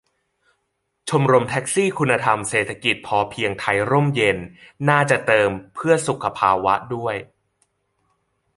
[1.09, 4.37] ชมรมแท็กซี่คุณธรรมเศรษฐกิจพอเพียงไทยร่มเย็น
[4.89, 7.15] น่าจะเติม 'เพื่อสุขภาวะ' ด้วย